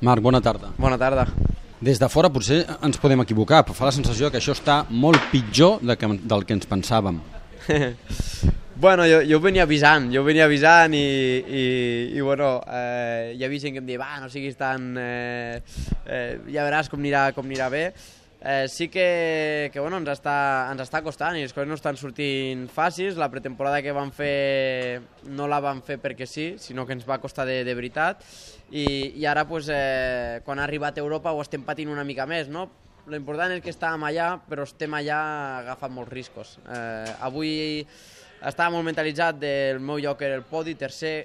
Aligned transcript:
Marc, 0.00 0.22
bona 0.22 0.40
tarda. 0.40 0.72
Bona 0.78 0.98
tarda. 0.98 1.26
Des 1.84 1.98
de 2.00 2.08
fora 2.08 2.30
potser 2.32 2.62
ens 2.86 2.98
podem 3.00 3.20
equivocar, 3.24 3.62
però 3.66 3.76
fa 3.76 3.88
la 3.90 3.94
sensació 3.94 4.30
que 4.32 4.40
això 4.40 4.54
està 4.56 4.82
molt 4.88 5.20
pitjor 5.32 5.82
de 5.84 5.96
que, 6.00 6.08
del 6.22 6.44
que 6.48 6.56
ens 6.56 6.68
pensàvem. 6.70 7.18
bueno, 8.84 9.04
jo, 9.08 9.20
jo 9.28 9.38
ho 9.38 9.44
venia 9.44 9.66
avisant, 9.68 10.08
jo 10.12 10.22
ho 10.22 10.26
venia 10.26 10.46
avisant 10.48 10.96
i, 10.96 11.04
i, 11.44 11.64
i 12.16 12.24
bueno, 12.24 12.56
eh, 12.64 13.34
hi 13.36 13.44
havia 13.44 13.66
gent 13.66 13.76
que 13.76 13.82
em 13.84 13.88
deia, 13.90 14.00
va, 14.00 14.20
no 14.22 14.30
siguis 14.32 14.56
tan... 14.60 14.94
Eh, 14.96 15.60
eh, 16.06 16.28
ja 16.54 16.64
veràs 16.64 16.88
com 16.92 17.02
anirà, 17.02 17.28
com 17.36 17.50
anirà 17.50 17.68
bé. 17.72 17.88
Eh, 18.46 18.68
sí 18.68 18.90
que, 18.90 19.70
que 19.72 19.80
bueno, 19.80 19.96
ens, 20.02 20.10
està, 20.12 20.68
ens 20.68 20.82
està 20.84 21.00
costant 21.00 21.38
i 21.38 21.46
les 21.46 21.54
coses 21.56 21.68
no 21.70 21.78
estan 21.78 21.96
sortint 21.96 22.66
fàcils. 22.68 23.16
La 23.16 23.30
pretemporada 23.32 23.80
que 23.80 23.94
vam 23.96 24.12
fer 24.12 25.00
no 25.32 25.48
la 25.48 25.62
vam 25.64 25.80
fer 25.86 25.96
perquè 26.02 26.28
sí, 26.28 26.50
sinó 26.60 26.84
que 26.84 26.92
ens 26.92 27.06
va 27.08 27.22
costar 27.22 27.46
de, 27.48 27.62
de 27.64 27.74
veritat. 27.74 28.20
I, 28.68 28.84
i 29.16 29.24
ara, 29.24 29.46
pues, 29.48 29.70
eh, 29.72 30.42
quan 30.44 30.60
ha 30.60 30.66
arribat 30.68 31.00
a 31.00 31.04
Europa, 31.04 31.32
ho 31.32 31.40
estem 31.40 31.64
patint 31.64 31.88
una 31.88 32.04
mica 32.04 32.28
més, 32.28 32.52
no? 32.52 32.68
Lo 33.08 33.16
important 33.16 33.52
és 33.52 33.64
que 33.64 33.72
estàvem 33.72 34.04
allà, 34.08 34.28
però 34.48 34.64
estem 34.68 34.92
allà 34.96 35.20
agafant 35.62 35.92
molts 35.96 36.12
riscos. 36.12 36.58
Eh, 36.68 37.16
avui 37.24 37.54
estava 38.44 38.74
molt 38.76 38.84
mentalitzat 38.84 39.40
del 39.40 39.80
meu 39.80 39.96
lloc 40.04 40.20
era 40.24 40.36
el 40.36 40.44
podi, 40.44 40.76
tercer, 40.76 41.16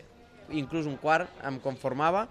inclús 0.52 0.88
un 0.90 0.98
quart, 1.02 1.30
em 1.46 1.60
conformava, 1.64 2.28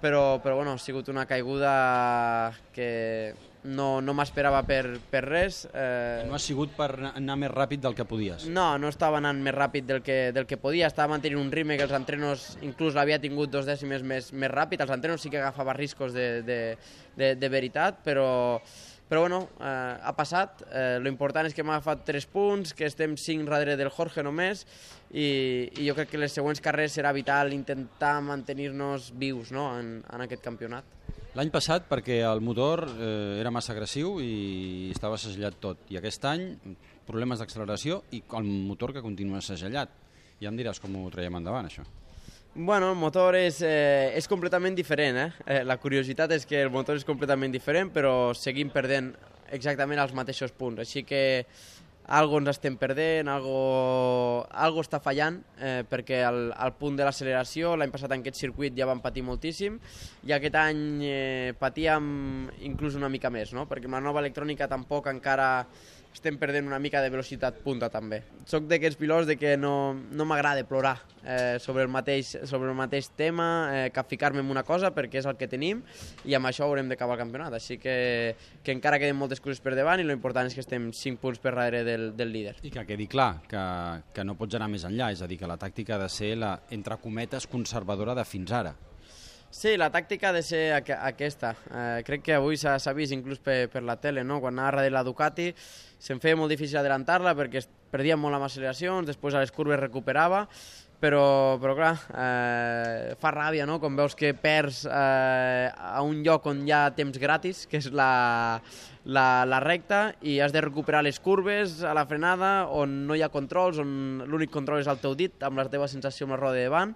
però, 0.00 0.40
però 0.40 0.56
bueno, 0.56 0.72
ha 0.72 0.80
sigut 0.80 1.08
una 1.12 1.26
caiguda 1.28 2.52
que 2.72 3.34
no, 3.64 4.00
no 4.00 4.14
m'esperava 4.16 4.62
per, 4.64 4.98
per 5.12 5.22
res. 5.26 5.62
Eh... 5.72 6.24
No 6.28 6.36
ha 6.36 6.40
sigut 6.40 6.72
per 6.76 6.88
anar 7.12 7.36
més 7.40 7.52
ràpid 7.52 7.82
del 7.84 7.96
que 7.98 8.06
podies? 8.08 8.46
No, 8.48 8.72
no 8.80 8.88
estava 8.88 9.20
anant 9.20 9.42
més 9.44 9.54
ràpid 9.56 9.88
del 9.90 10.00
que, 10.06 10.18
del 10.36 10.48
que 10.48 10.58
podia, 10.60 10.88
estava 10.88 11.12
mantenint 11.14 11.42
un 11.42 11.52
ritme 11.52 11.76
que 11.76 11.84
els 11.88 11.96
entrenos 11.96 12.54
inclús 12.64 12.96
l'havia 12.96 13.20
tingut 13.20 13.52
dos 13.52 13.68
dècimes 13.68 14.02
més, 14.06 14.32
més 14.32 14.52
ràpid, 14.52 14.80
els 14.80 14.94
entrenos 14.96 15.20
sí 15.20 15.32
que 15.32 15.42
agafava 15.42 15.76
riscos 15.76 16.16
de, 16.16 16.30
de, 16.46 16.60
de, 17.20 17.34
de 17.36 17.52
veritat, 17.52 18.00
però, 18.06 18.30
però 19.10 19.24
bueno, 19.24 19.40
eh, 19.58 19.96
ha 20.00 20.12
passat. 20.14 20.62
Eh, 20.70 20.98
lo 21.02 21.10
important 21.10 21.48
és 21.48 21.54
que 21.56 21.64
m'ha 21.66 21.80
agafat 21.80 22.04
3 22.06 22.28
punts, 22.30 22.70
que 22.78 22.86
estem 22.86 23.16
5 23.18 23.50
darrere 23.50 23.74
del 23.76 23.90
Jorge 23.90 24.22
només, 24.22 24.62
i, 25.10 25.66
i 25.82 25.88
jo 25.88 25.96
crec 25.98 26.12
que 26.12 26.20
les 26.22 26.30
següents 26.30 26.62
carreres 26.62 26.94
serà 26.94 27.10
vital 27.10 27.50
intentar 27.52 28.20
mantenir-nos 28.22 29.10
vius 29.18 29.50
no? 29.50 29.72
en, 29.80 29.96
en 30.06 30.26
aquest 30.28 30.46
campionat. 30.46 30.86
L'any 31.34 31.50
passat 31.50 31.90
perquè 31.90 32.20
el 32.26 32.40
motor 32.42 32.84
eh, 32.92 33.40
era 33.42 33.50
massa 33.54 33.74
agressiu 33.74 34.20
i 34.22 34.90
estava 34.94 35.18
segellat 35.18 35.58
tot. 35.62 35.82
I 35.90 35.98
aquest 35.98 36.30
any, 36.30 36.46
problemes 37.10 37.42
d'acceleració 37.42 38.04
i 38.14 38.22
el 38.38 38.46
motor 38.46 38.94
que 38.94 39.02
continua 39.02 39.42
segellat. 39.42 39.90
Ja 40.38 40.54
em 40.54 40.58
diràs 40.58 40.78
com 40.78 40.94
ho 41.02 41.10
traiem 41.10 41.34
endavant, 41.42 41.66
això. 41.66 41.82
Bueno, 42.52 42.90
el 42.90 42.96
motor 42.96 43.36
és, 43.38 43.60
eh, 43.62 44.10
és 44.18 44.26
completament 44.26 44.74
diferent. 44.74 45.16
Eh? 45.16 45.32
Eh, 45.46 45.64
la 45.64 45.76
curiositat 45.78 46.32
és 46.32 46.44
que 46.44 46.58
el 46.60 46.70
motor 46.70 46.96
és 46.96 47.04
completament 47.06 47.52
diferent, 47.52 47.92
però 47.94 48.34
seguim 48.34 48.70
perdent 48.74 49.14
exactament 49.52 50.00
els 50.00 50.12
mateixos 50.12 50.50
punts. 50.50 50.80
Així 50.80 51.04
que 51.04 51.46
algo 52.10 52.40
ens 52.40 52.48
estem 52.50 52.74
perdent, 52.76 53.28
algo, 53.28 54.48
algo 54.50 54.82
està 54.82 54.98
fallant, 54.98 55.38
eh, 55.60 55.84
perquè 55.86 56.24
al, 56.26 56.50
al 56.56 56.74
punt 56.74 56.96
de 56.98 57.06
l'acceleració, 57.06 57.76
l'any 57.76 57.92
passat 57.94 58.10
en 58.10 58.24
aquest 58.24 58.40
circuit 58.42 58.74
ja 58.74 58.88
vam 58.90 58.98
patir 59.00 59.22
moltíssim, 59.22 59.78
i 60.26 60.34
aquest 60.34 60.58
any 60.58 60.82
eh, 61.06 61.54
patíem 61.60 62.50
inclús 62.66 62.98
una 62.98 63.08
mica 63.08 63.30
més, 63.30 63.54
no? 63.54 63.68
perquè 63.70 63.86
amb 63.86 64.00
la 64.00 64.02
nova 64.08 64.24
electrònica 64.24 64.66
tampoc 64.66 65.06
encara 65.06 65.68
estem 66.12 66.36
perdent 66.40 66.66
una 66.66 66.78
mica 66.82 67.00
de 67.00 67.10
velocitat 67.12 67.60
punta 67.64 67.88
també. 67.92 68.20
Soc 68.50 68.66
d'aquests 68.70 68.98
pilots 68.98 69.28
de 69.28 69.36
que 69.40 69.54
no, 69.56 69.94
no 69.94 70.26
m'agrada 70.28 70.64
plorar 70.68 70.96
eh, 71.24 71.58
sobre, 71.62 71.84
el 71.86 71.92
mateix, 71.92 72.32
sobre 72.50 72.70
el 72.70 72.76
mateix 72.76 73.10
tema, 73.16 73.46
eh, 73.72 73.90
capficar-me 73.94 74.42
en 74.42 74.50
una 74.50 74.64
cosa 74.66 74.90
perquè 74.94 75.22
és 75.22 75.28
el 75.30 75.38
que 75.40 75.48
tenim 75.50 75.84
i 76.28 76.36
amb 76.36 76.50
això 76.50 76.66
haurem 76.66 76.90
d'acabar 76.90 77.16
el 77.16 77.22
campionat. 77.24 77.56
Així 77.56 77.78
que, 77.80 78.34
que 78.64 78.74
encara 78.74 79.00
queden 79.00 79.18
moltes 79.20 79.40
coses 79.40 79.62
per 79.62 79.76
davant 79.78 80.02
i 80.02 80.06
l'important 80.08 80.50
és 80.50 80.58
que 80.58 80.64
estem 80.64 80.90
5 80.92 81.22
punts 81.22 81.40
per 81.40 81.54
darrere 81.54 81.84
del, 81.86 82.10
del 82.18 82.34
líder. 82.34 82.58
I 82.66 82.74
que 82.74 82.86
quedi 82.88 83.08
clar 83.10 83.32
que, 83.48 83.64
que 84.14 84.26
no 84.26 84.36
pots 84.38 84.58
anar 84.58 84.70
més 84.72 84.84
enllà, 84.88 85.12
és 85.14 85.22
a 85.22 85.30
dir, 85.30 85.40
que 85.40 85.50
la 85.50 85.60
tàctica 85.60 85.96
ha 85.96 86.04
de 86.04 86.12
ser 86.12 86.34
la, 86.40 86.56
entre 86.74 86.98
cometes, 87.00 87.48
conservadora 87.50 88.18
de 88.18 88.26
fins 88.28 88.52
ara. 88.52 88.74
Sí, 89.50 89.72
la 89.74 89.88
tàctica 89.90 90.28
ha 90.28 90.32
de 90.32 90.44
ser 90.46 90.60
aqu 90.76 90.94
aquesta. 90.94 91.56
Eh, 91.74 92.02
crec 92.06 92.22
que 92.22 92.36
avui 92.36 92.54
s'ha 92.56 92.92
vist 92.94 93.10
inclús 93.10 93.40
per, 93.42 93.64
per 93.72 93.82
la 93.82 93.96
tele, 93.98 94.22
no? 94.22 94.38
quan 94.38 94.54
anava 94.54 94.76
darrere 94.76 94.94
la 94.94 95.02
Ducati 95.02 95.48
se'm 95.98 96.20
feia 96.22 96.38
molt 96.38 96.54
difícil 96.54 96.78
adelantar-la 96.78 97.32
perquè 97.34 97.64
perdia 97.90 98.14
molt 98.16 98.38
amb 98.38 98.46
acceleracions, 98.46 99.08
després 99.10 99.34
a 99.34 99.40
les 99.42 99.50
curves 99.50 99.80
recuperava, 99.80 100.44
però, 101.02 101.58
però 101.58 101.74
clar, 101.74 101.90
eh, 102.14 103.16
fa 103.18 103.32
ràbia 103.34 103.66
no? 103.66 103.80
quan 103.82 103.98
veus 103.98 104.14
que 104.14 104.30
perds 104.38 104.84
eh, 104.86 105.66
a 105.66 105.98
un 106.06 106.22
lloc 106.22 106.46
on 106.46 106.62
hi 106.62 106.70
ha 106.70 106.84
temps 106.94 107.18
gratis, 107.18 107.64
que 107.66 107.80
és 107.82 107.90
la, 107.90 108.60
la, 109.02 109.26
la 109.50 109.60
recta, 109.64 110.12
i 110.22 110.38
has 110.38 110.54
de 110.54 110.62
recuperar 110.62 111.02
les 111.02 111.18
curves 111.18 111.80
a 111.82 111.96
la 111.98 112.06
frenada, 112.06 112.68
on 112.70 113.00
no 113.10 113.18
hi 113.18 113.26
ha 113.26 113.32
controls, 113.34 113.82
on 113.82 114.22
l'únic 114.30 114.54
control 114.54 114.84
és 114.84 114.92
el 114.94 115.02
teu 115.02 115.18
dit, 115.18 115.34
amb 115.42 115.58
la 115.58 115.66
teva 115.66 115.90
sensació 115.90 116.28
amb 116.30 116.36
la 116.36 116.40
roda 116.44 116.60
de 116.60 116.70
davant, 116.70 116.94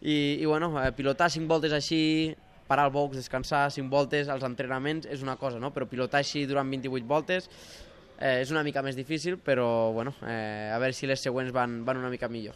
i, 0.00 0.38
i 0.40 0.46
bueno, 0.46 0.72
eh, 0.82 0.90
pilotar 0.96 1.30
5 1.30 1.48
voltes 1.48 1.74
així, 1.76 2.34
parar 2.70 2.86
el 2.88 2.94
box, 2.94 3.18
descansar 3.18 3.68
5 3.72 3.90
voltes, 3.92 4.28
als 4.28 4.44
entrenaments 4.46 5.08
és 5.10 5.22
una 5.26 5.36
cosa, 5.36 5.58
no? 5.58 5.72
però 5.74 5.88
pilotar 5.90 6.22
així 6.22 6.46
durant 6.46 6.70
28 6.70 7.08
voltes 7.08 7.48
eh, 8.20 8.40
és 8.40 8.50
una 8.52 8.62
mica 8.62 8.82
més 8.86 8.96
difícil, 8.96 9.38
però 9.42 9.90
bueno, 9.92 10.14
eh, 10.22 10.70
a 10.72 10.78
veure 10.78 10.94
si 10.96 11.08
les 11.10 11.20
següents 11.20 11.52
van, 11.52 11.80
van 11.84 11.98
una 12.00 12.12
mica 12.12 12.28
millor. 12.28 12.54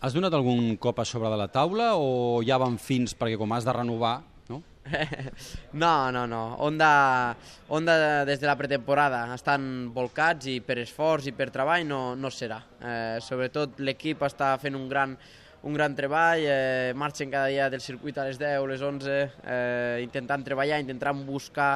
Has 0.00 0.14
donat 0.16 0.32
algun 0.32 0.76
cop 0.80 1.00
a 1.00 1.04
sobre 1.04 1.28
de 1.28 1.36
la 1.36 1.50
taula 1.52 1.92
o 2.00 2.40
ja 2.46 2.56
van 2.60 2.78
fins 2.80 3.12
perquè 3.16 3.36
com 3.36 3.52
has 3.52 3.66
de 3.68 3.72
renovar 3.76 4.14
no? 4.48 4.62
no, 5.82 6.10
no, 6.10 6.26
no. 6.26 6.40
Honda, 6.64 7.36
Honda 7.68 8.24
des 8.24 8.40
de 8.40 8.48
la 8.48 8.56
pretemporada 8.56 9.26
estan 9.34 9.90
volcats 9.94 10.48
i 10.48 10.58
per 10.64 10.78
esforç 10.80 11.28
i 11.28 11.34
per 11.36 11.50
treball 11.52 11.84
no, 11.86 12.00
no 12.16 12.32
serà. 12.32 12.62
Eh, 12.80 13.18
sobretot 13.24 13.80
l'equip 13.84 14.24
està 14.24 14.54
fent 14.62 14.78
un 14.78 14.88
gran, 14.88 15.16
un 15.62 15.76
gran 15.76 15.94
treball, 15.96 16.44
eh, 16.46 16.92
marxen 16.96 17.30
cada 17.30 17.50
dia 17.52 17.68
del 17.70 17.82
circuit 17.84 18.16
a 18.18 18.24
les 18.28 18.38
10, 18.40 18.66
les 18.70 18.82
11, 18.82 19.18
eh, 19.44 20.00
intentant 20.04 20.44
treballar, 20.44 20.80
intentant 20.80 21.24
buscar 21.26 21.74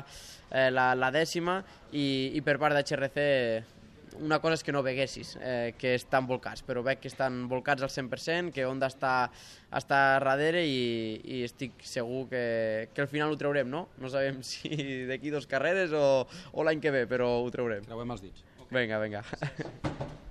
eh, 0.50 0.70
la, 0.70 0.94
la 0.94 1.12
dècima 1.12 1.60
i, 1.92 2.32
i 2.34 2.44
per 2.44 2.56
part 2.62 2.76
de 2.76 2.84
HRC 2.84 3.28
una 4.20 4.38
cosa 4.38 4.54
és 4.54 4.62
que 4.62 4.72
no 4.72 4.82
veguessis, 4.86 5.34
eh, 5.40 5.74
que 5.78 5.94
estan 5.98 6.28
volcats, 6.30 6.62
però 6.66 6.84
veig 6.86 7.00
que 7.02 7.10
estan 7.10 7.44
volcats 7.50 7.82
al 7.82 7.90
100%, 7.90 8.52
que 8.54 8.66
Honda 8.66 8.88
està, 8.92 9.14
està 9.74 10.00
darrere 10.22 10.64
i, 10.66 11.20
i 11.24 11.42
estic 11.48 11.82
segur 11.82 12.24
que, 12.30 12.44
que 12.94 13.04
al 13.04 13.10
final 13.10 13.34
ho 13.34 13.40
traurem, 13.40 13.70
no? 13.70 13.88
No 13.98 14.12
sabem 14.12 14.42
si 14.50 15.04
d'aquí 15.10 15.34
dos 15.34 15.50
carreres 15.50 15.92
o, 15.92 16.24
o 16.52 16.66
l'any 16.66 16.82
que 16.82 16.94
ve, 16.94 17.06
però 17.10 17.36
ho 17.42 17.54
traurem. 17.54 17.86
Creuem 17.88 18.16
els 18.16 18.28
dits. 18.28 18.44
Okay. 18.64 18.84
Vinga, 18.84 19.02
vinga. 19.02 19.24